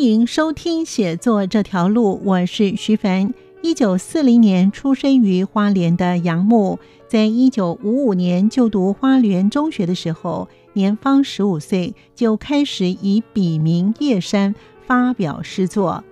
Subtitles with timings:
[0.00, 3.34] 欢迎收听写作这条路，我是徐凡。
[3.60, 14.54] 一九四零年出生于花莲的杨牧，在一九五五年就读花莲中学的时候，年方十五岁，就开始以笔名叶山
[14.86, 16.02] 发表诗作。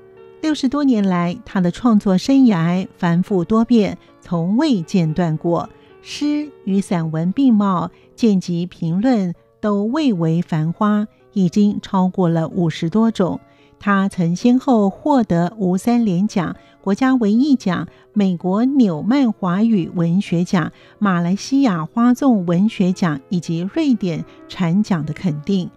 [0.42, 5.70] 六十多年来，他的创作生涯繁复多变，从未间断过。
[6.02, 13.40] 诗与散文并茂，见及评论都蔚为繁花，已经超过了五十多种。
[13.80, 25.70] 他曾先后获得吴三连奖、国家文艺奖、美国纽曼华语文学奖、马来西亚花纵文学奖以及瑞典禅奖的肯定。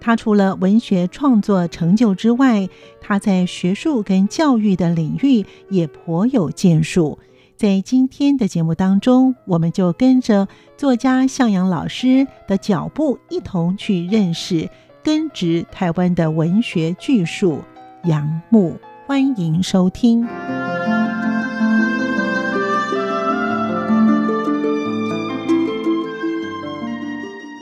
[0.00, 2.68] 他除了文学创作成就之外，
[3.00, 7.18] 他在学术跟教育的领域也颇有建树。
[7.56, 14.70] 在今天的节目当中，我们就跟着作家向阳老师的脚步，一同去认识。
[15.02, 17.62] 根植台湾的文学巨树
[18.04, 20.26] 杨牧，欢迎收听。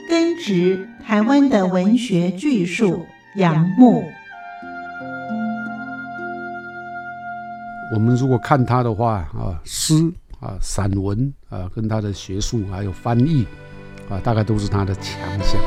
[0.09, 4.03] 根植台湾的文学巨树杨牧。
[7.93, 9.93] 我们如果看他的话啊，诗
[10.39, 13.45] 啊、散文啊，跟他的学术还有翻译
[14.09, 15.61] 啊，大概都是他的强项。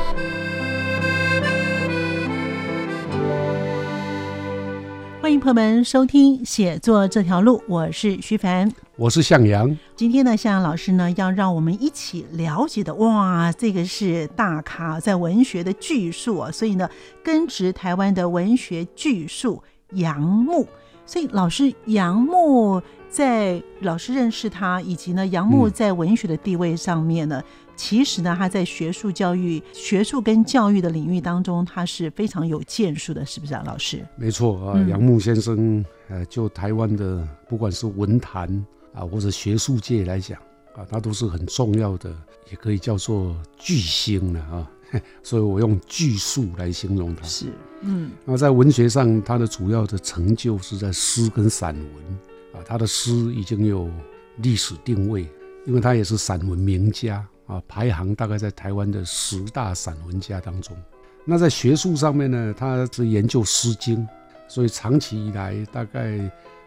[5.41, 9.75] 朋友们收听写作这条路，我是徐凡，我是向阳。
[9.95, 16.87] 今天呢，向阳老师呢要让我们一起了解的，哇，这个是大咖在文学的巨树啊，所以呢，
[17.23, 19.63] 根植台湾的文学巨树
[19.93, 20.67] 杨牧。
[21.07, 22.79] 所以老师杨牧
[23.09, 27.41] 在老师认识他，以及呢杨牧在文学的地位上面呢。
[27.81, 34.05] 其实呢，他在学术教育、学术跟教育的领域当中，他是非常有建树的，是不是啊，老师？
[34.15, 38.47] 没错啊，杨牧先生，呃，就台湾的不管是文坛
[38.93, 40.39] 啊，或者学术界来讲
[40.75, 42.15] 啊，他都是很重要的，
[42.51, 44.71] 也可以叫做巨星了啊。
[45.23, 47.25] 所以我用巨树来形容他。
[47.25, 47.47] 是，
[47.81, 48.11] 嗯。
[48.23, 52.05] 那在文学上，他的主要的成就是在诗跟散文
[52.53, 53.89] 啊，他的诗已经有
[54.37, 55.27] 历史定位，
[55.65, 57.27] 因为他也是散文名家。
[57.51, 60.73] 啊，排行大概在台湾的十大散文家当中。
[61.25, 63.97] 那在学术上面呢，他是研究《诗经》，
[64.47, 66.17] 所以长期以来，大概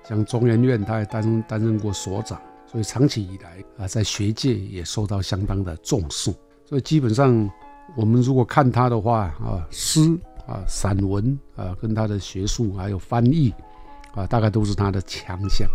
[0.07, 2.39] 像中研院，他也担担任过所长，
[2.71, 6.31] 所以长期以来啊，在学界也受到相当的重视。
[6.67, 7.51] 所以基本上，
[7.97, 10.01] 我们如果看他的话啊，诗
[10.47, 13.55] 啊、散文啊，跟他的学术还有翻译
[14.15, 15.67] 啊，大概都是他的强项。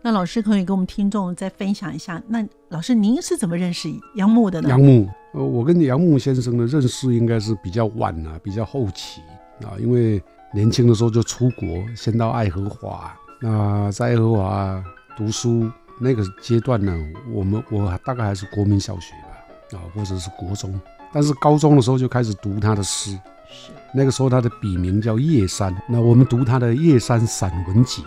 [0.00, 4.68] 那老师可以跟我们听众再分享一下，那老师您是怎么认识杨牧的呢？
[4.68, 9.20] 杨牧，呃，我跟杨牧先生的认识应该是比较晚啊，比较后期
[9.62, 10.22] 啊，因为
[10.54, 11.66] 年轻的时候就出国，
[11.96, 13.12] 先到爱荷华。
[13.40, 14.82] 那在爱荷华
[15.16, 15.68] 读书
[16.00, 16.96] 那个阶段呢，
[17.32, 20.80] 我们我大概还是国民小学吧，啊，或者是国中。
[21.12, 23.10] 但是高中的时候就开始读他的诗，
[23.48, 25.74] 是那个时候他的笔名叫叶山。
[25.88, 28.02] 那我们读他的《叶山散文集》，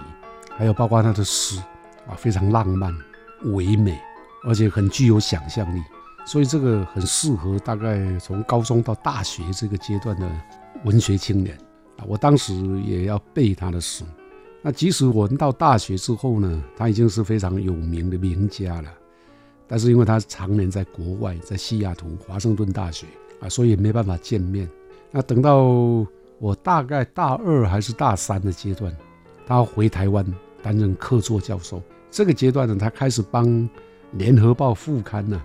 [0.55, 1.61] 还有包括他的诗。
[2.07, 2.93] 啊，非常浪漫、
[3.45, 3.97] 唯美，
[4.43, 5.81] 而且很具有想象力，
[6.25, 10.29] 所以这个很适合大概从高中到大学这个阶段的
[10.83, 11.57] 文学青年
[11.97, 12.05] 啊。
[12.07, 14.03] 我当时也要背他的诗。
[14.61, 18.89] 那即使我们到大学之后呢，他已经是非常有名的名家了，
[19.67, 23.07] 但是因为他常年在国外，在西雅图华盛顿大学
[23.39, 24.69] 啊，所以没办法见面。
[25.09, 25.63] 那等到
[26.39, 28.95] 我大概大二还是大三的阶段，
[29.47, 30.25] 他回台湾。
[30.61, 33.47] 担任客座教授，这个阶段呢，他开始帮
[34.13, 35.41] 《联合报》副刊呢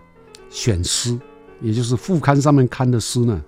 [0.51, 1.19] 选诗，
[1.61, 3.43] 也就是副刊上面刊的诗呢，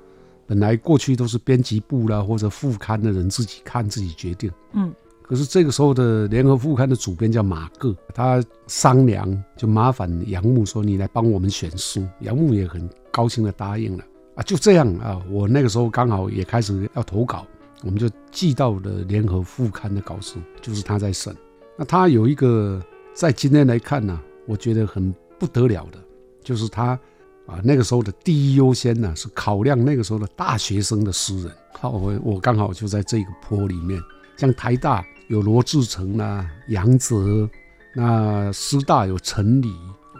[0.47, 4.93] 本来过去都是编辑部啦或者副刊的人自己看自己决定，嗯，
[5.23, 14.05] 可是这个时候的《联合副刊》的主编叫马各，他商量就麻烦杨牧说：“你来帮我们选书。”杨牧也很高兴的答应了。
[14.37, 17.45] 啊，就这样啊，我那个时候刚好也开始要投稿，
[17.83, 21.35] 我们就寄到了《联合副刊》的稿子，就是他在审。
[21.81, 22.85] 那他有一个
[23.15, 25.99] 在今天来看呢，我觉得很不得了的，
[26.43, 26.99] 就是他
[27.47, 31.53] 啊，那个时候的第一优先呢是考量那个时候的大学生的诗人。
[31.79, 34.03] 好，我我刚好就在这个坡里面，
[34.37, 37.49] 像台大有罗志诚啊、杨泽，
[37.95, 39.73] 那师大有陈理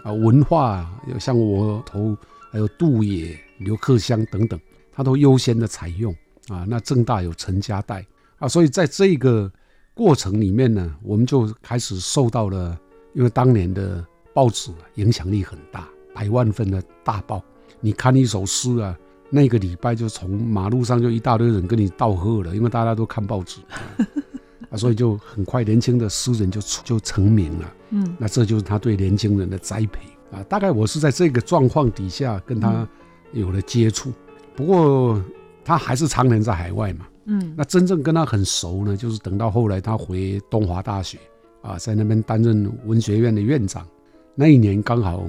[0.05, 2.15] 啊，文化有像我头，
[2.53, 4.57] 还有杜野、刘克襄等等，
[4.93, 6.15] 他都优先的采用
[6.47, 6.63] 啊。
[6.65, 8.05] 那正大有陈家代
[8.37, 9.51] 啊，所以在这个
[9.99, 12.79] 过程里面呢，我们就开始受到了，
[13.11, 14.01] 因为当年的
[14.33, 17.43] 报纸影响力很大，百万份的大报，
[17.81, 18.97] 你看一首诗啊，
[19.29, 23.59] 那个礼拜就从马路上就一大堆人跟你道贺了，因为大家都看报纸。
[24.71, 27.73] 啊，所以就很快，年轻的诗人就就成名了。
[27.89, 30.41] 嗯，那这就是他对年轻人的栽培啊。
[30.43, 32.87] 大概我是在这个状况底下跟他
[33.33, 34.13] 有了接触，
[34.55, 35.21] 不过
[35.65, 37.05] 他还是常年在海外嘛。
[37.29, 41.17] 嗯，那真正跟他很熟呢，就是等到后来他回东华大学
[41.61, 43.87] 啊，在那边担任文学院的院长。
[44.35, 45.23] 那一年刚好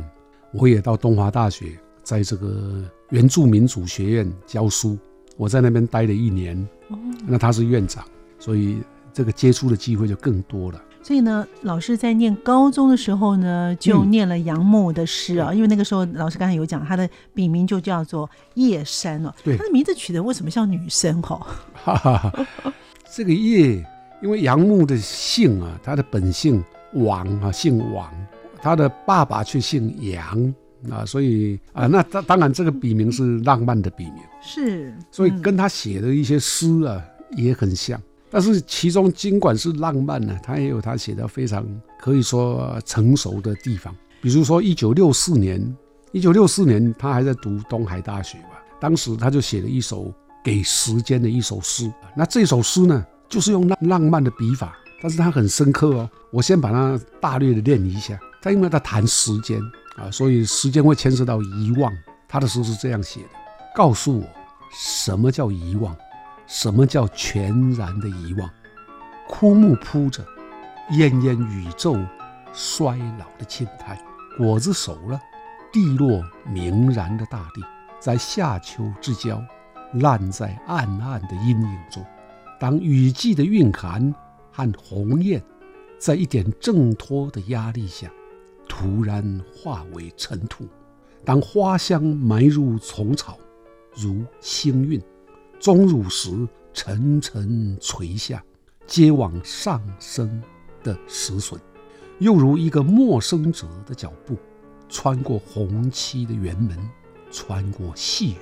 [0.53, 4.99] 我也到东华大学，在这个原住民主学院教书，
[5.37, 6.57] 我在那边待了一年。
[6.89, 8.05] 哦，那他是院长，
[8.39, 8.79] 所以。
[9.13, 10.81] 这个接触的机会就更多了。
[11.03, 15.53] 所以呢，老师在念高中的时候呢，就念了杨牧的诗啊。
[15.53, 19.35] 因为那个时候老师刚才有讲，他的笔名就叫做叶山了。
[19.43, 21.21] 对，他的名字取的为什么像女生？
[21.23, 22.33] 哈，
[23.11, 23.85] 这个叶，
[24.23, 26.63] 因为杨牧的姓啊，他的本姓
[26.93, 28.09] 王啊，姓王，
[28.61, 30.55] 他的爸爸却姓杨
[30.91, 37.03] 啊，所以啊，那当当然这个笔名是浪漫的笔名，是，所以跟他写的一些诗啊
[37.33, 38.01] 也很像。
[38.31, 41.67] 但是其中尽管是浪漫呢，他也有他写的非常
[41.99, 43.95] 可以说成熟的地方。
[44.23, 45.77] 比如说，一九六四年，
[46.13, 51.93] 一九六四年他还在读东海大学吧，当时他就写了一首给时间的一首诗。
[52.15, 56.11] 那这首诗呢，就是用浪浪漫的笔法，但是他很深刻哦。
[56.31, 58.19] 我先把它大略的念一下。
[58.43, 59.61] 他因为他谈时间
[59.97, 61.93] 啊，所以时间会牵涉到遗忘。
[62.29, 63.29] 他的诗是这样写的：
[63.75, 64.27] 告诉我
[64.73, 65.97] 什么叫遗忘。
[66.51, 68.51] 什么叫全然的遗忘？
[69.29, 70.27] 枯木铺着，
[70.91, 71.97] 奄奄宇宙
[72.53, 73.97] 衰老的青苔，
[74.37, 75.21] 果子熟了，
[75.73, 77.63] 地落明然的大地，
[78.01, 79.41] 在夏秋之交，
[79.93, 82.05] 烂在暗暗的阴影中。
[82.59, 84.13] 当雨季的蕴含
[84.51, 85.41] 和鸿雁，
[86.01, 88.11] 在一点挣脱的压力下，
[88.69, 90.65] 突然化为尘土；
[91.25, 93.39] 当花香埋入丛草，
[93.95, 95.01] 如星运。
[95.61, 96.31] 钟乳石
[96.73, 98.43] 沉沉垂下，
[98.87, 100.43] 接往上升
[100.83, 101.61] 的石笋，
[102.19, 104.39] 又如一个陌生者的脚步，
[104.89, 106.79] 穿过红漆的园门，
[107.31, 108.37] 穿过细雨，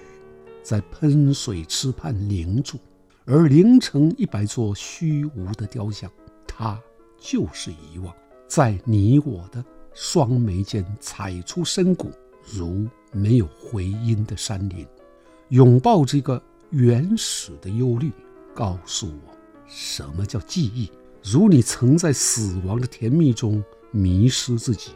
[0.62, 2.78] 在喷水池畔凝住，
[3.24, 6.08] 而凝成一百座虚无的雕像。
[6.46, 6.80] 它
[7.18, 8.14] 就是遗忘，
[8.46, 12.12] 在你我的双眉间踩出深谷，
[12.52, 14.86] 如没有回音的山林，
[15.48, 16.40] 拥抱这个。
[16.70, 18.12] 原始的忧虑，
[18.54, 19.34] 告诉我
[19.66, 20.90] 什么叫记忆。
[21.22, 24.92] 如你曾在死亡的甜蜜中迷失自己，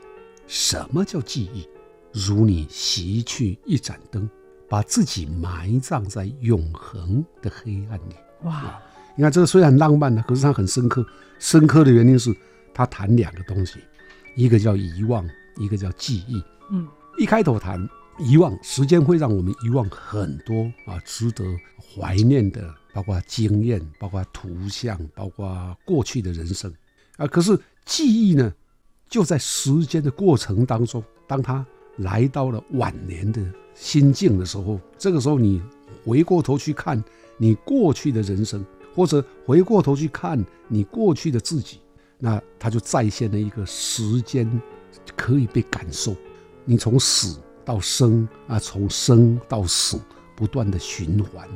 [0.47, 1.67] 什么叫记忆？
[2.13, 4.29] 如你熄去一盏灯，
[4.69, 8.15] 把自己埋葬在永恒的黑暗里。
[8.43, 8.79] 哇！
[9.17, 11.05] 你看这个虽然很浪漫呢，可是它很深刻。
[11.39, 12.35] 深刻的原因是
[12.75, 13.79] 它谈两个东西，
[14.37, 16.43] 一个叫遗忘，一个叫记忆。
[16.71, 16.87] 嗯，
[17.19, 17.89] 一开头谈。
[18.19, 21.45] 遗忘时间会让我们遗忘很多啊，值得
[21.79, 26.73] 怀念的，包括经验，包括图像，包括过去的人生
[27.17, 27.27] 啊。
[27.27, 28.53] 可是记忆呢，
[29.09, 31.67] 就在时间的过程当中，当他
[31.97, 33.43] 来到了晚年的
[33.75, 35.63] 心境的时候，这个时候你
[36.05, 37.03] 回过头去看
[37.39, 38.65] 你过去的人生，
[38.95, 41.81] 或者回过头去看你过去的自己，
[42.19, 44.49] 那他就再现了一个时间
[45.17, 46.15] 可以被感受，
[46.67, 47.39] 你从死。
[47.65, 50.01] 到生啊，从生到死，
[50.37, 51.49] 不断的循环。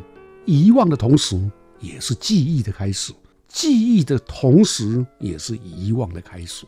[0.45, 1.39] 遗忘的同时，
[1.81, 3.13] 也是记忆的开始；
[3.49, 6.65] 记忆的同时，也是遗忘的开始。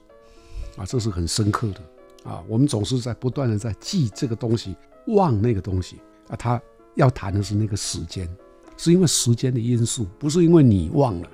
[0.76, 2.42] 啊，这是很深刻的啊。
[2.49, 4.75] 我们总是在不断的在记这个东西，
[5.07, 5.97] 忘那个东西
[6.28, 6.37] 啊。
[6.37, 6.61] 他
[6.95, 8.28] 要谈的是那个时间，
[8.76, 11.30] 是因为时间的因素，不是因为你忘了。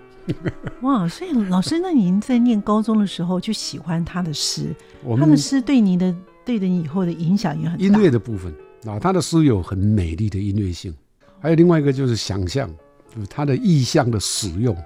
[0.82, 4.75] 哇，所以老师，那您在念高中的时候就喜欢他的诗，
[5.18, 6.14] 他的诗对您的。
[6.44, 7.84] 对你以后的影响也很大。
[7.84, 8.54] 音乐的部分
[8.86, 10.94] 啊，他的诗有很美丽的音乐性，
[11.40, 12.68] 还有另外一个就是想象，
[13.14, 14.76] 就是他的意象的使用，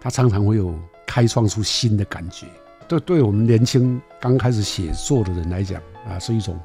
[0.00, 0.74] 他常常会有
[1.06, 2.46] 开创出新的感觉。
[2.86, 6.58] 对，对我们年轻刚开始写作的人来讲啊，是一种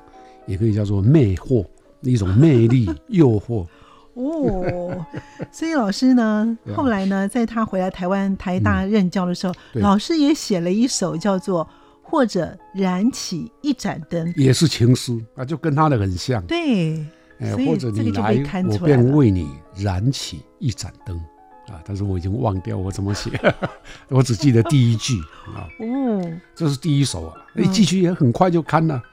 [0.46, 1.66] 也可以叫做魅惑，
[2.02, 3.66] 一种魅力诱惑。
[4.16, 5.06] 哦，
[5.52, 11.66] 所以老师呢，后来呢，在他回来台湾台大任教的时候，老师也写了一首叫做。
[12.10, 16.42] 或者燃起一盏灯，也是情诗啊，就跟他的很像。
[16.46, 17.06] 对，
[17.40, 21.20] 哎，或者你这个来，我便为你燃起一盏灯。
[21.68, 23.30] 啊，但是我已经忘掉我怎么写，
[24.08, 25.20] 我只记得第一句
[25.54, 27.66] 啊，哦，这是第一首啊，嗯。
[27.66, 29.04] 一进去也很快就看了。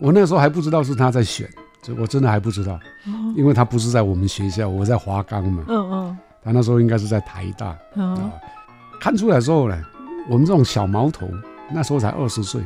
[0.00, 1.48] 我那时候还不知道是他在选，
[1.80, 2.72] 这我真的还不知道，
[3.06, 3.34] 哦。
[3.36, 6.18] 因为他不是在我们学校，我在华冈嘛，嗯嗯。
[6.42, 7.78] 他那时候应该是在台大。
[9.00, 9.80] 看出来之后呢，
[10.28, 11.28] 我们这种小毛头，
[11.70, 12.62] 那时候才二十岁，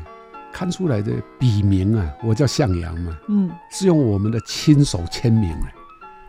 [0.52, 5.74] 看出来的笔名啊，我叫向阳嘛，嗯，是用我们的亲手签名哎，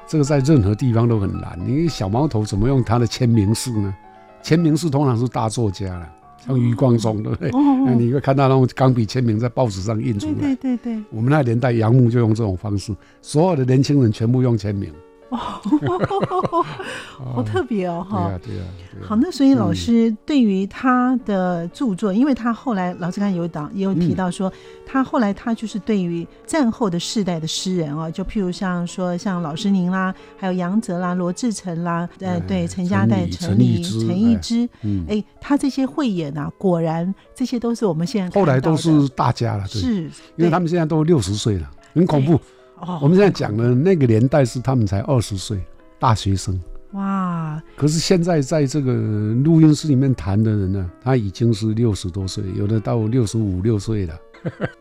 [0.08, 1.58] 这个在任何地方都很难。
[1.66, 3.94] 你小毛头怎么用他的签名式呢？
[4.42, 6.10] 签名式通常是大作家了，
[6.46, 7.50] 像余光中，对不对？
[7.50, 10.56] 哦那哦，你会看到那种钢笔签名在报纸上印出对来。
[10.56, 14.92] 对对对，我们那年代，杨牧就用这种方式，所有的年轻人全部用签名。
[17.34, 18.28] 好特别哦， 哈。
[18.28, 18.64] 对呀，对呀。
[19.06, 24.52] 好，那所以老嗯师对于他的著作，因为他后来老师刚才有讲，也有提嗯到说，
[24.86, 40.04] 他后来他就是对于战后的世代的诗人啊，就譬如像说像老师您啦，还有杨泽啦、罗志诚啦，呃，哎对，陈家代、陈陈黎、陈陈逸之嗯，哎，他这些慧眼啊，果然这些都是我们现在后来都是大家了，对，是，
[40.38, 42.40] 因为他们现在都六十岁了，很恐怖。
[42.80, 45.60] 哦，我们现在讲的那个年代是他们才二十岁，
[46.00, 46.60] 大学生。
[46.92, 48.94] 哇，可是现在在这个
[49.44, 54.18] 录音室里面谈的人呢，他已经是六十多岁，有的到六十五六岁了。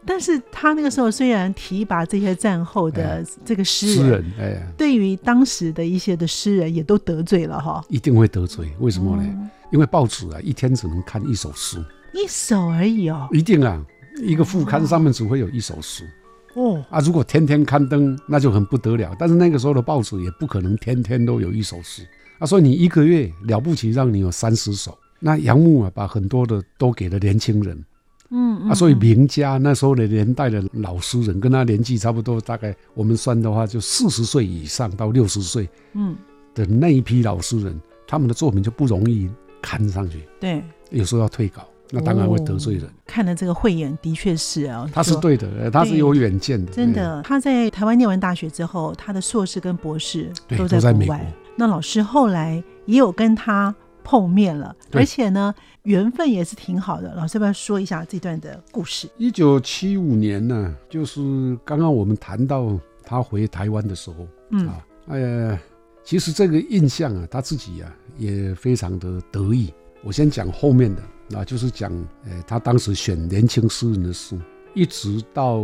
[0.05, 7.85] 但是他那个时候虽然提拔这些战后的 哎这个诗人诗人，人哎，对于当时的一些的诗人也都得罪了哈。
[7.88, 8.71] 一定会得罪。
[8.79, 9.23] 为什么呢？
[9.26, 11.85] 嗯因为报纸啊，一天只能看一首诗，
[12.15, 13.29] 一首而已哦。
[13.33, 13.85] 一定啊，
[14.23, 16.09] 一个副刊上面只会有一首诗
[16.57, 16.99] 哦，啊。
[16.99, 19.15] 如果天天刊登，那就很不得了。
[19.19, 22.03] 但是那个时候的报纸也不可能天天都有一首诗
[22.41, 24.99] 啊，所以你一个月了不起让你有三十首。
[25.21, 27.85] 那杨牧啊，把很多的都给了年轻人。
[28.29, 36.17] 嗯啊，所以名家那时候的年代的老诗人，跟他年纪差不多，大概我们算的话，就四十岁以上到六十岁嗯，
[36.53, 39.31] 的那一批老诗人，他们的作品就不容易
[39.63, 40.61] 刊上去，对，
[40.91, 42.88] 有时候要退稿，那当然会得罪人。
[43.07, 45.16] 看了这个慧眼，的确是啊，他是。
[45.16, 51.33] 对的，呃他是有远见的，真的，他在台湾念完大学之后，他的硕士跟博士都在国外。
[51.57, 53.75] 那老师后来也有跟他
[54.05, 57.14] 碰面了，而且呢，缘分也是挺好的。
[57.14, 59.09] 老师要不要说一下这段的故事？
[59.16, 65.59] 一九七五年呢，就是刚刚我们谈到他回台湾的时候，嗯啊，呃，
[66.05, 69.73] 其实这个印象啊，他自己啊也非常的得意。
[70.05, 71.02] 我先讲后面的，
[71.35, 71.90] 啊，就是讲，
[72.25, 74.38] 呃，他当时选年轻诗人的书，
[74.75, 75.59] 一直到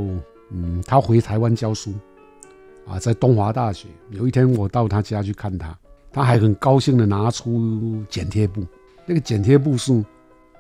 [0.50, 1.94] 嗯，他回台湾教书，
[2.86, 3.88] 啊，在东华大学。
[4.10, 5.78] 有一天我到他家去看他，
[6.10, 8.66] 他还很高兴的拿出剪贴簿，
[9.06, 10.04] 那个剪贴簿是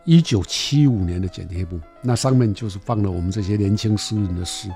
[0.04, 4.68] 一九七五年的剪贴簿，那上面就是放了我们这些年轻诗人的诗。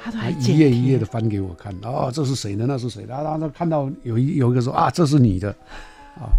[0.00, 2.66] 他他都还一页一页贴的翻给我看，哦，这是谁的？
[2.66, 3.14] 那是谁的？
[3.16, 5.50] 啊，他看到有一有一个说啊，这是你的，
[6.16, 6.30] 啊，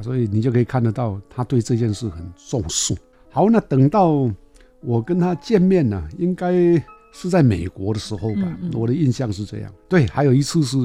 [0.00, 2.94] 所以你就可以看得到他对这件事很重视。
[3.30, 4.30] 好，那等到
[4.80, 6.52] 我跟他见面呢、应该
[7.12, 9.72] 是在美国的时候吧，嗯嗯我的印象是这样。
[9.88, 10.76] 对，还有一次是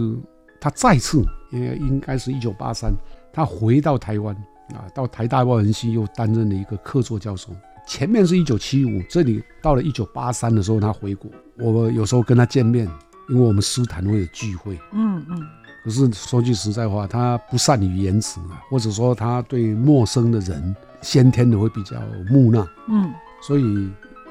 [0.60, 2.94] 他再次，应该应该是一九八三，
[3.34, 4.36] 他回到台湾
[4.74, 7.50] 啊，到台大外文系又担任了一个客座教授。
[7.88, 12.88] 前面是一九七五，这里到了一九八三的时候，他回国，我有时候跟他见面，
[13.30, 14.80] 因为我们诗坛会有聚会。
[14.94, 15.48] 嗯嗯
[15.84, 21.96] 可是说句实在话，他不善于言辞啊，或者说他对陌生的人先天的会比较
[22.30, 23.12] 木讷，嗯
[23.42, 23.90] 所以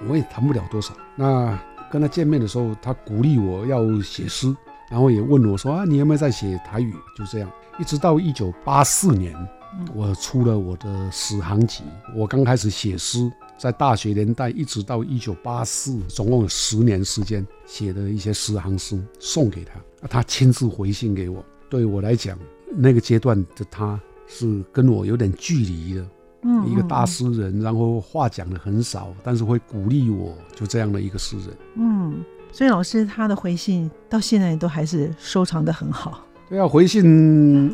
[0.09, 0.95] 我也谈不了多少。
[1.17, 1.59] 那
[1.91, 4.55] 跟他见面的时候，他鼓励我要写诗，
[4.89, 6.95] 然后也问我说啊，你有没有在写台语？
[7.19, 9.35] 就这样，一直到一九八四年，
[9.77, 11.83] 嗯我出了我的史航集。
[12.15, 13.29] 我刚开始写诗，
[13.61, 21.45] 在大学年代一直到一九八四，总共有十年时间写的一些诗行诗送给他，啊他亲自回信给我。
[21.69, 22.39] 对我来讲，
[22.75, 26.07] 那个阶段的他是跟我有点距离的。
[26.43, 31.49] 嗯，一个大嗯诗人，然后话讲的很少，但是会鼓励我，就这样的一个诗人。
[31.75, 36.25] 嗯，所以老师他的回信到现在都还是收藏的很好。
[36.49, 37.05] 对啊，回信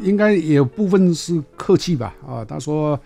[0.02, 2.12] 应该也有部分是客气吧？
[2.26, 3.00] 啊，他说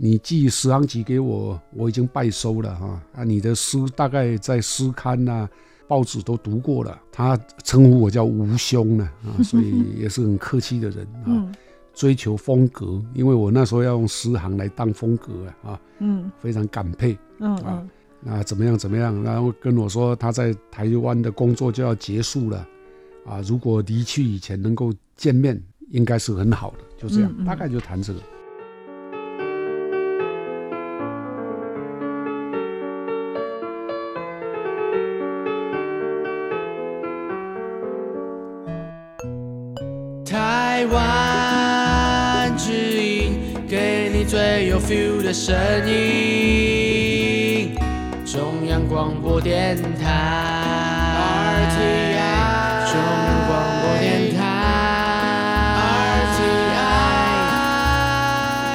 [0.00, 3.02] 你寄十行集给我，我已经拜收了哈。
[3.16, 5.48] 啊，你的诗大概在诗刊呐、
[5.88, 6.98] 报纸都读过了。
[7.10, 11.24] 他称呼我叫吴兄呢，啊， 所以也是很客气的人啊。
[11.26, 11.54] 嗯
[11.94, 15.32] 追求风格，因为我那时候要用诗行来当风格
[15.64, 17.18] 啊，啊，嗯非常感佩。
[17.40, 17.90] 嗯啊嗯
[18.20, 19.20] 那怎么样怎么样？
[19.24, 22.64] 然后跟我说他在台湾的工作就要结束了，
[23.26, 26.78] 啊，如果离去以前能够见面，应该是很好的。
[26.96, 28.20] 就这样，嗯嗯大概就谈这个。
[44.88, 45.54] 的声
[45.86, 47.74] 音。
[48.24, 50.46] 中央广播电台。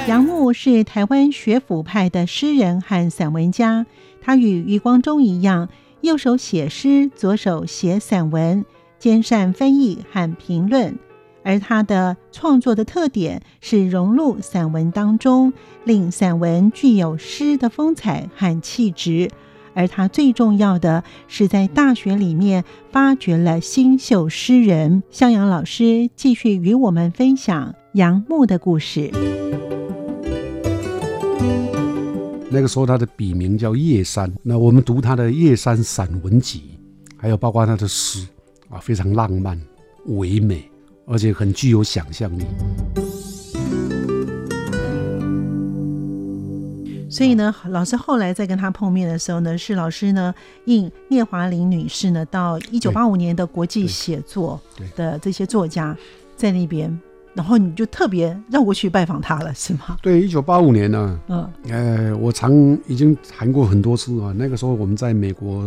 [0.08, 3.88] 杨牧是台湾学府派的诗人和散文家，
[4.22, 5.70] 他与余光中一样，
[6.02, 8.64] 右手写诗，左手写散文，
[9.00, 11.00] 兼善翻译和评论。
[11.44, 19.30] 而他的创作的特点是融入散文当中，令散文具有诗的风采和气质。
[19.76, 29.10] 而他最重要的是在大学里面发掘了新秀诗人向阳老师，继续与我们分享杨牧的故事。
[32.52, 36.78] 那个时候他的笔名叫叶山，那我们读他的《叶山散文集》，
[37.18, 38.28] 还有包括他的诗
[38.70, 39.60] 啊，非常浪漫
[40.06, 40.70] 唯美。
[41.06, 42.46] 而且很具有想象力，
[47.10, 50.34] 所以呢，老师后来在跟他碰面的时候呢，是老师呢
[50.66, 54.60] 应聂华苓女士呢到一九八五年的国际写作
[54.96, 55.96] 的这些作家
[56.38, 56.98] 在那边，
[57.34, 59.98] 然后你就特别绕过去拜访他了，是吗？
[60.02, 62.54] 对，一九八五年呢，嗯，呃，我常
[62.88, 64.34] 已经谈过很多次啊。
[64.38, 65.62] 那个时候我们在美国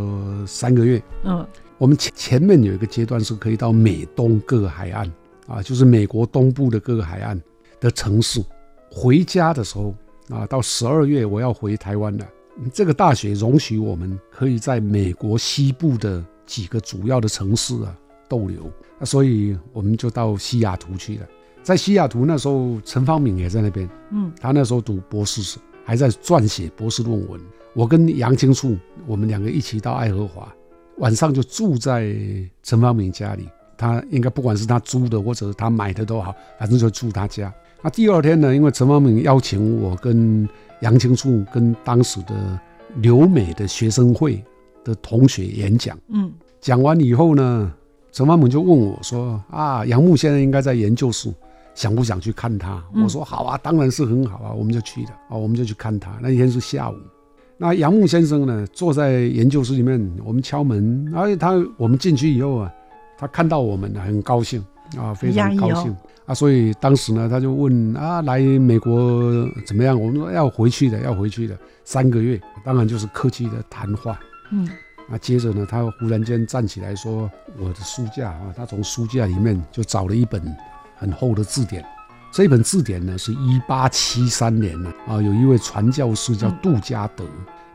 [0.47, 5.13] 三个月，嗯，我们前前面有一个阶段是可以到美东各个海岸。
[5.47, 7.41] 啊，就是美国东部的各个海岸
[7.81, 8.43] 的城市，
[8.91, 9.95] 回家的时候
[10.29, 12.27] 啊，到十二月我要回台湾了。
[12.73, 17.95] 这个大学容许我们可以在美国西部的几个主要的城市啊
[18.29, 21.27] 逗留，那所以我们就到西雅图去了。
[21.63, 27.41] 在西雅图那时候，陈方敏也在那边，嗯，他那时候读博士，还在撰写博士论文。
[27.75, 30.51] 我跟杨青树，我们两个一起到爱荷华，
[30.99, 32.17] 晚上就住在
[32.63, 33.49] 陈方敏家里。
[33.77, 37.53] 他应该不管是他租的或者他买的都好，反正就住他家。
[37.83, 40.49] 那第二天呢，因为陈方明邀请我跟
[40.81, 42.59] 杨青树跟当时的
[42.97, 44.43] 留美的学生会
[44.83, 45.97] 的同学演讲。
[46.09, 47.73] 嗯，讲完以后呢，
[48.11, 51.33] 陈方明就问我说：“啊，杨牧现在应该在研究室，
[51.75, 56.19] 想不想去看他？”我说：“好啊，当然是很好啊，我们就去了。”哦，我们就去看他。
[56.21, 56.95] 那一天是下午。
[57.59, 62.73] 那杨牧先生呢，坐在研究室里面，我们敲门，而且他我们进去以后啊。
[63.19, 64.65] 他看到我们呢，很高兴
[64.99, 69.99] 啊，非常高兴啊，所以当时呢，他就问啊，来美国怎么样？
[69.99, 74.19] 我们说要回去的，要回去的，三个月，当然就是客气的谈话。
[74.51, 74.69] 嗯，
[75.09, 80.43] 那接着呢，他忽然间站起来说：“我的书架啊，他从书架里面就找了一本
[80.97, 81.85] 很厚的字典。
[82.33, 87.25] 这本字典呢，是一八七三年呢啊，有一位传教士叫杜加德，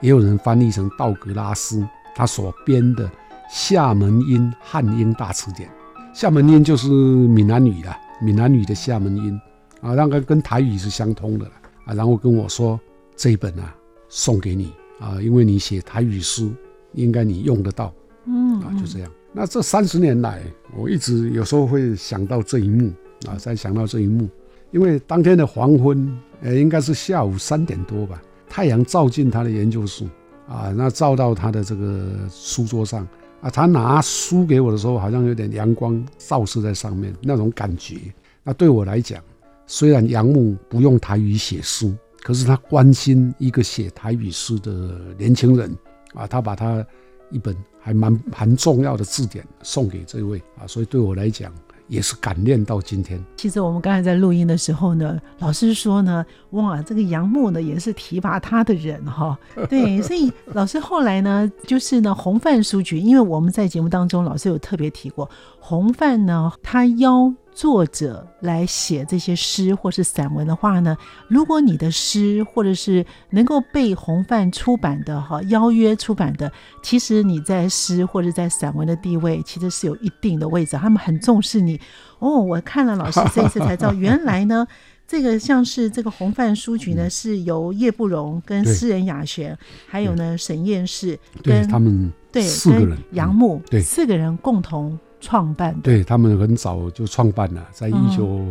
[0.01, 3.09] 也有人翻译成道格拉斯，他所编的。”
[3.51, 5.69] 厦门音汉音大词典，
[6.13, 9.37] 厦门音就是闽南语的，闽南语的厦门音
[9.81, 11.45] 啊，那个跟台语是相通的
[11.83, 11.93] 啊。
[11.93, 12.79] 然后跟我说
[13.13, 13.75] 这一本啊，
[14.07, 16.53] 送给你啊，因为你写台语书，
[16.93, 17.93] 应该你用得到，
[18.25, 19.11] 嗯啊，就这样。
[19.33, 20.41] 那这三十年来，
[20.77, 22.89] 我一直有时候会想到这一幕
[23.27, 24.29] 啊，再想到这一幕，
[24.71, 30.05] 因为当天的黄昏，呃，应该是下午三点多吧，太阳照进他的研究室
[30.47, 33.05] 啊，那照到他的这个书桌上。
[33.41, 37.97] 啊，他拿书给我的时候，好像有点阳光照射在上面那种感觉。
[38.43, 39.21] 那对我来讲，
[39.65, 45.75] 虽然杨牧不用台语写书，可是他关心一个写台语诗的年轻人
[46.13, 46.85] 啊，他把他
[47.31, 51.51] 一本还蛮蛮重要的字典送给这位啊，所以对我来讲。
[51.91, 53.21] 也是感念到今天。
[53.35, 59.37] 其实我们刚才在录音的时候呢，老师说呢，哇，这个杨牧呢也是提拔他的人哈。
[59.69, 67.33] 对，所以老师后来呢，就是呢，红范书局，因为我们在节目当中，老师有特别提过，红范呢，他邀。
[67.53, 70.95] 作者来写这些诗或是散文的话呢，
[71.27, 81.79] 如果你的诗或者是能够被红范出版的哈邀约出版的，其实你在诗或者在散文的地位其实是有一定的位置，他们很重视你。
[82.19, 84.65] 哦，我看了老师这一次才知道，原来呢，
[85.05, 92.97] 这个像是这个红范书局呢，是由叶不容跟诗人雅璇，还有呢沈燕士跟他们对四个人。
[93.11, 93.81] 杨牧对。
[93.81, 94.97] 四个人共同。
[95.21, 98.41] 创办对他们很早就创办了，在一九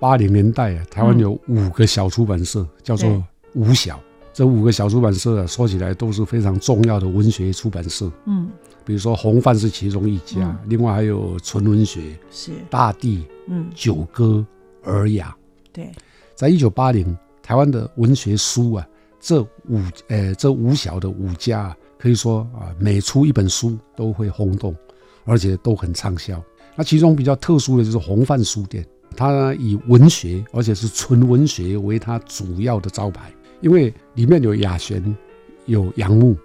[0.00, 3.22] 八零年代啊，台湾有五个小出版社，叫做
[3.54, 4.00] 五小。
[4.32, 8.12] 这五个小出版社啊，说起来都是非常重要的文学出版社。
[8.26, 8.50] 嗯，
[8.84, 14.44] 比如说红范是其中一家，另外还有纯文学是大地，嗯，九歌
[14.84, 15.34] 尔雅。
[15.72, 15.90] 对，
[16.34, 18.86] 在一九八零，台湾的文学书啊，
[19.18, 24.76] 这五呃这五小的五家，可以说啊，每出一本书都会轰动。
[25.26, 26.42] 而且都很畅销。
[26.74, 35.16] 那其中比较特殊的就是红范书店，他以文学，而且是纯文学为它主要的招牌，因为里面有雅璇，
[35.64, 36.36] 有杨牧，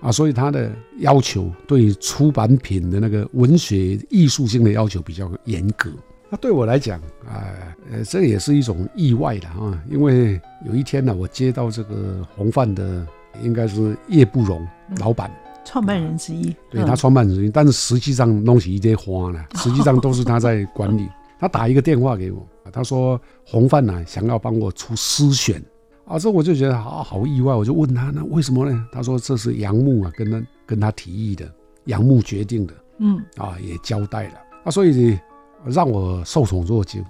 [0.00, 5.90] 啊，所以他的要求对出版品的那个文学艺术性的要求比较严格。
[6.30, 7.52] 那对我来讲，啊，
[7.92, 13.06] 呃，这也是一种意外的啊，因为有一天呢，我接到这个红范的，
[13.42, 14.66] 应该是叶不容
[14.98, 15.30] 老板。
[15.64, 21.08] 创办人之一，对他创办人之一，但是实际上弄起一堆花呢，实际上都是他在管理。
[21.40, 25.62] 他打一个电话给我，他说红范呢想要帮我出诗选
[26.06, 28.86] 啊，这我就觉得好好意外，我就问他那为什么呢？
[28.92, 31.52] 他说这是杨牧啊跟他跟他提议的，
[31.86, 33.20] 杨牧决定的，嗯。
[33.36, 34.34] 啊也交代了。
[34.64, 35.18] 啊，所以
[35.66, 37.02] 让我受宠若惊。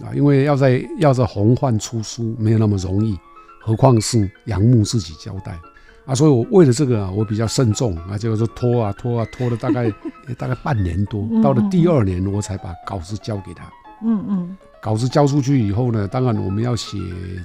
[0.00, 3.18] 啊，因为要在要在红范出书没有那么容易，
[3.60, 5.58] 何况是杨牧自己交代。
[6.06, 9.90] 啊，所以我为了这个啊，我比较慎重啊，结果说拖啊拖啊拖了大概
[10.38, 13.64] 大概半年多，到了第二年我才把稿子交给他。
[14.04, 16.98] 嗯嗯，稿子交出去以后呢，当然我们要写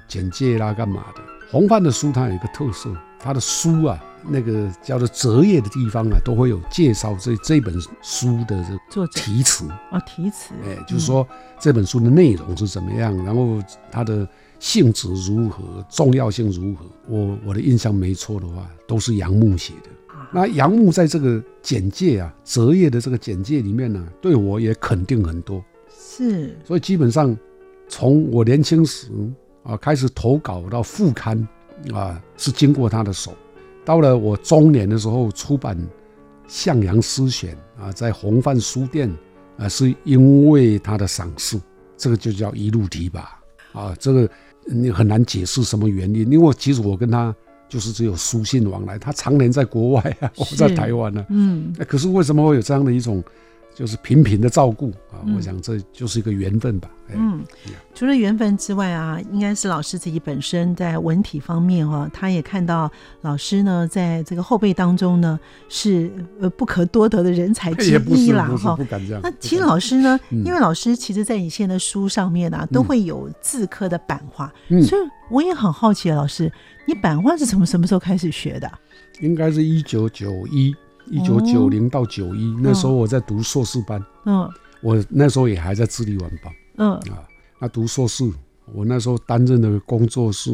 [0.07, 1.21] 简介啦，干嘛的？
[1.51, 11.27] 洪范的书它有一个特色，他的书啊，那个叫做折页的地方啊，都会有介绍这这本书的这作者题词啊，题词，哎，就是说
[11.59, 14.27] 这本书的内容是怎么样，然后它的。
[14.61, 16.85] 性质如何，重要性如何？
[17.07, 19.89] 我我的印象没错的话，都是杨牧写的。
[20.33, 25.63] 那杨牧在这个简介啊，折页的这个简介里面呢，对我也肯定很多。
[25.89, 27.33] 是，所以基本上
[27.87, 29.07] 从我年轻时
[29.63, 31.47] 啊开始投稿到副刊
[31.93, 33.33] 啊，是经过他的手。
[33.89, 35.75] 到了我中年的时候出版
[36.47, 39.11] 《向阳诗选》啊，在红帆书店
[39.57, 41.59] 啊，是因为他的赏识，
[41.97, 43.35] 这个就叫一路提拔
[43.73, 44.29] 啊，这个。
[44.67, 47.35] 你很难解释什么原因，因为其实我跟他
[47.67, 53.23] 就是只有书信往来，他常年在国外啊，我在台湾呢，嗯，可是为什么会有这样的一种？
[53.79, 56.91] 就是频频的照顾啊，我想这就是一个缘分吧。
[57.15, 57.41] 嗯，
[57.95, 65.39] 除了缘分之外啊，应该是老师自己本身在文体方面哈，他也看到老师呢在这个后辈当中呢
[65.69, 66.11] 是
[66.41, 68.77] 呃不可多得的人才之一啦 哈。
[69.23, 76.51] 那其实老师呢，因为老师其实在以前的书上面啊，都会有字刻的版画，所以我也很好奇，老师
[76.85, 78.69] 你版画是从什么时候开始学的？
[79.21, 80.75] 应该是一九九一。
[81.09, 84.49] 一九九零到九一，那时候我在读硕士班，嗯，
[84.81, 87.27] 我那时候也还在智利晚报，嗯啊，
[87.59, 88.23] 那读硕士，
[88.73, 90.51] 我那时候担任的工作是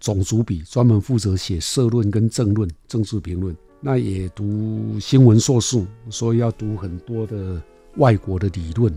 [0.00, 3.54] 总主笔，专门负责写社论跟政论、政治评论。
[3.80, 7.60] 那也读新闻硕士，所以要读很多的
[7.96, 8.90] 外国的理论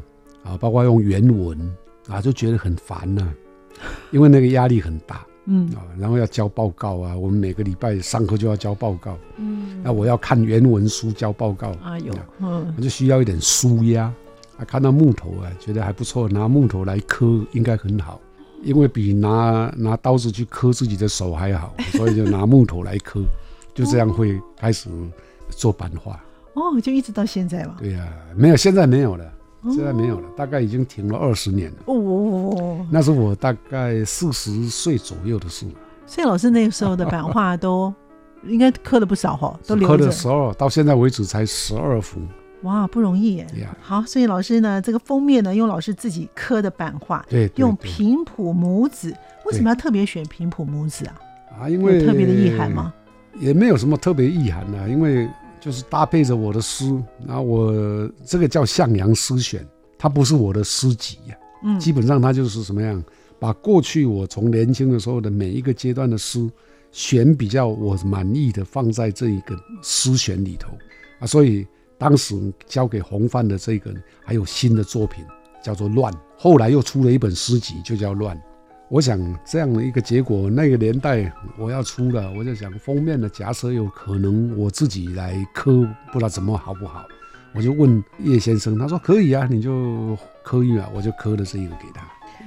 [0.43, 1.59] 啊，包括用原文
[2.07, 3.29] 啊，就觉得很烦呐，
[4.11, 5.26] 因为那个压力很大。
[5.47, 9.17] 嗯啊，然后要交报告啊，我们每个礼拜上课就要交报告。
[9.37, 11.69] 嗯，那我要看原文书交报告。
[11.81, 14.13] 啊有，嗯，我就需要一点书压。
[14.57, 18.19] 啊，看到木头啊，觉得还不错，拿木头来刻应该很好，
[18.63, 23.21] 因为比拿拿刀子去刻自己的手还好， 所以就拿木头来刻，
[23.73, 24.89] 就这样会开始
[25.49, 26.19] 做版画。
[26.55, 27.75] 哦，就一直到现在嘛。
[27.77, 28.05] 对呀，
[28.35, 29.31] 没有，现在没有了。
[29.65, 31.77] 现在没有了，大概已经停了二十年了。
[31.85, 35.65] 哦，那是我大概四十岁左右的事。
[36.05, 37.93] 所以老师那个时候的版画都
[38.45, 42.21] 应该刻了不少哈，都留刻了十二，到现在为止才十二幅。
[42.61, 43.47] 哇，不容易耶！
[43.81, 49.13] 好，所以老师呢，这个封面呢，用老师自己刻的版画，对，用平埔母子，
[49.45, 51.15] 为什么要特别选平埔母子啊？
[51.61, 52.93] 啊，因为特别的意涵吗？
[53.39, 55.27] 也没有什么特别意涵啊，因为。
[55.67, 56.89] 就是搭配着我的诗，
[57.25, 61.35] 那我这个叫向阳诗选，它不是我的诗集呀。
[61.65, 63.03] 嗯，基本上它就是什么样，
[63.37, 66.49] 把过去我从年轻的时候的每一个阶段的诗，
[66.93, 70.69] 选比较我满意的放在这一个诗选里头
[71.19, 71.27] 啊。
[71.27, 72.33] 所以当时
[72.65, 75.25] 交给洪范的这个还有新的作品
[75.61, 78.37] 叫做《乱》，后来又出了一本诗集，就叫《乱》。
[78.89, 87.05] 我想这样的一个结果，那个年代我要出了，我就想封面的假设有可能我自己来刻，不知道怎么好不好。
[87.53, 92.01] 我就问叶先生，他说可以啊，你就刻一啊，我就刻了这一个给他。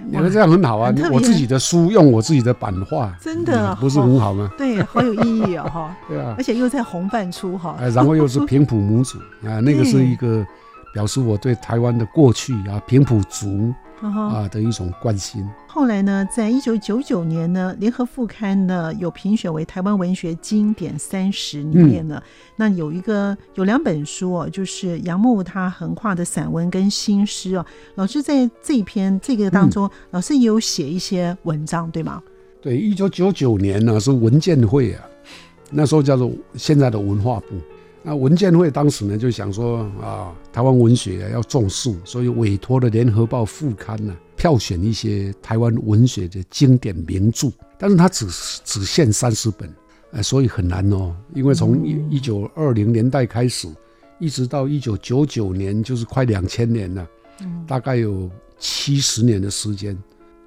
[0.07, 4.51] 你看这样很好啊，我自己的书用我自己的版画，真的不是很好吗？
[4.57, 5.97] 对，好有意义啊哈。
[6.09, 10.47] 对啊，而且又在红范出哈，然后又是平埔母子啊，那个是一个
[10.95, 13.75] 表示我对台湾的过去啊，平埔族。
[14.01, 15.47] 啊的一种关心。
[15.67, 22.23] 后来呢，在一九九九年呢，联合副刊呢有评选为台湾文学经典三十里面呢，
[22.57, 27.65] 那有一个有两本书哦，就是杨牧他横跨的散文跟新诗哦。
[27.95, 32.23] 老师在这一篇这个当中，老师也有写一些文章，对吗？
[32.61, 35.05] 对，一九九九年呢是文建会啊，
[35.71, 37.55] 那时候叫做现在的文化部
[38.03, 48.27] 那文建会当时呢就想说啊，台湾文学要重视，所以委托了《联合报》副刊呢票选一些台湾文学的经典名著，但是它只
[48.65, 49.71] 只限三十本，
[50.13, 53.69] 呃，所以很难哦，因为从一一九二零年代开始，
[54.19, 57.07] 一直到一九九九年，就是快两千年了，
[57.67, 59.97] 大概有七十年的时间。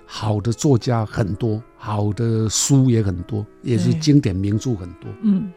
[0.06, 5.10] 好的作家很多，好的书也很多，也是经典名著很多。
[5.24, 5.52] 嗯，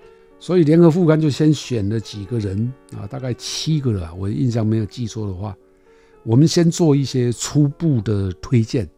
[0.46, 5.52] 所以联合副刊就先选了几个人啊，大概七个了，我印象没有记错的话，
[6.22, 8.88] 我们先做一些初步的推荐。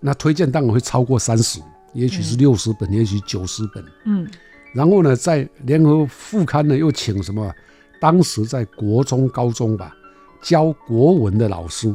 [0.00, 1.60] 那推荐当然会超过三十，
[1.92, 3.84] 也许是六十本，也许九十本。
[4.06, 4.26] 嗯，
[4.72, 7.54] 然后呢，在联合副刊呢又请什么？
[8.00, 9.94] 当时在国中、高中吧
[10.40, 11.94] 教国文的老师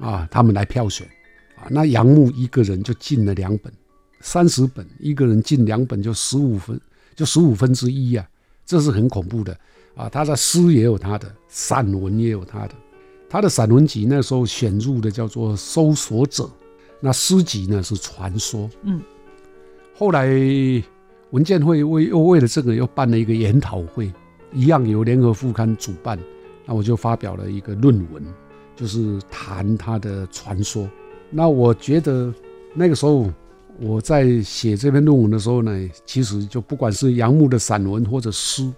[0.00, 1.06] 啊，他们来票选
[1.54, 1.68] 啊。
[1.70, 3.72] 那杨牧一个人就进了两本，
[4.18, 6.80] 三十本，一个人进两本就十五分，
[7.14, 8.28] 就十五分之一啊，
[8.72, 9.54] 这是很恐怖的
[9.94, 10.08] 啊！
[10.08, 12.74] 他的诗也有他的，散文也有他的，
[13.28, 16.44] 他的散文集那时候选入的叫做《搜索者》，
[16.98, 18.60] 那诗集呢是《传说》。
[18.84, 19.02] 嗯，
[19.94, 20.26] 后来
[21.32, 24.10] 文建会为又为了这个又办了一个研讨会，
[24.54, 26.18] 一样由联合副刊主办，
[26.64, 28.24] 那我就发表了一个论文，
[28.74, 30.88] 就是谈他的传说。
[31.28, 32.32] 那我觉得
[32.72, 33.30] 那个时候
[33.80, 38.70] 我在写这篇论文的时候呢，其实就不管是杨牧的散文或者诗，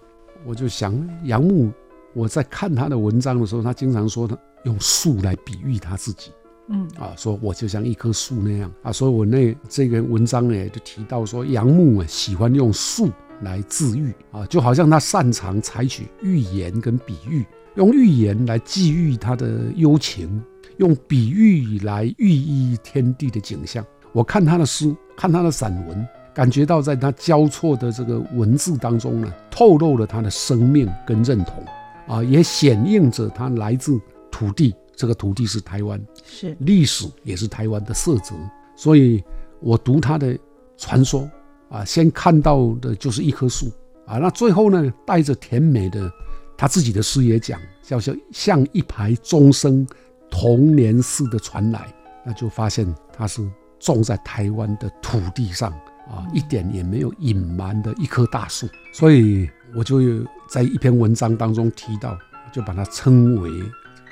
[0.47, 1.71] 我就想杨牧，
[2.15, 6.31] 我在看他的文章的时候，他经常说他用树来比喻他自己，
[6.69, 13.11] 嗯啊，说我就像一棵树那样啊，所以我那这个文章呢就提到说杨牧啊喜欢用树
[13.43, 20.43] 来自喻啊，就好像他擅长采取寓言跟比喻，用寓言来寄寓他的幽情。
[20.79, 23.87] 用比喻来寓意天地的景象。
[24.15, 31.63] 我看他的诗，看他的散文，感觉到在他交错的这个文字当中呢，透露了他的生命跟认同
[32.07, 34.01] 啊，也显映着他来自
[34.31, 34.75] 土地。
[34.97, 38.35] 这个土地是台湾，是历史也是台湾的色泽。
[38.77, 39.23] 所以
[39.61, 40.39] 我读他的
[40.77, 41.29] 传说
[41.69, 43.67] 啊，先看到的就是一棵树
[44.07, 46.09] 啊，那最后呢，带着甜美的
[46.57, 49.87] 他自己的诗也讲，叫做像一排钟声。
[50.31, 51.95] 童年似的传来，
[52.27, 53.41] 那就发现他是
[53.85, 55.71] 种在台湾的土地上
[56.09, 58.67] 啊，一点也没有隐瞒的一棵大树。
[58.93, 60.01] 所以我就
[60.49, 62.19] 在一篇文章当中提到，
[62.51, 63.51] 就把它称为。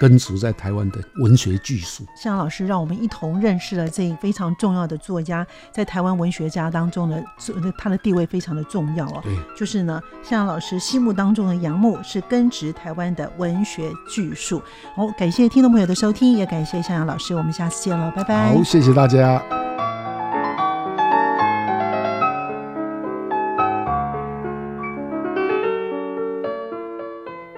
[0.03, 7.25] 根植在台湾的文学巨树，向老师让我们一同认识了这非常重要的作家，在台湾文学家当中的
[7.79, 9.21] 他的地位非常的重要哦。
[9.23, 14.61] 对，就是呢，向老师心目当中的杨牧是根植台湾的文学巨树。
[14.97, 18.57] 好，感谢听众朋友的收听，也感谢向阳老师，我们下次见了，拜拜。
[18.57, 19.41] 好，谢谢大家。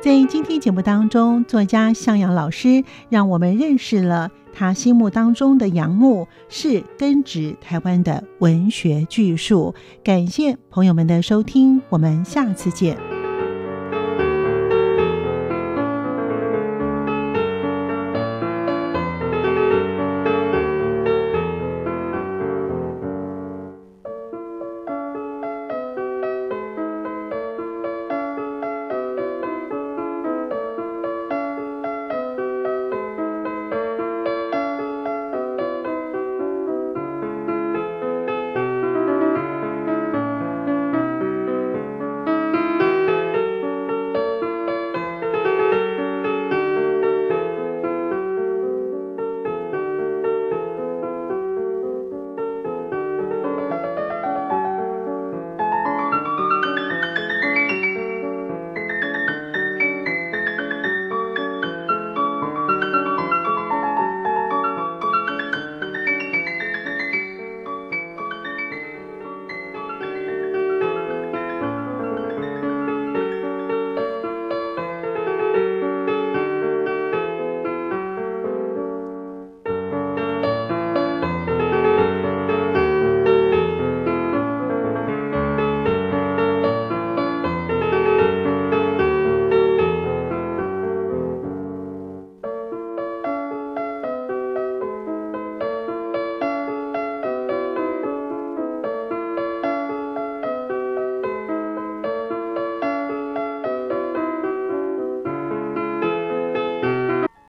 [0.05, 9.75] 在今天节目当中，作家向阳老师让我们认识了他心目当中的杨牧是根植台湾的文学巨树。
[10.05, 13.14] 感谢朋友们的收听，我们下次见。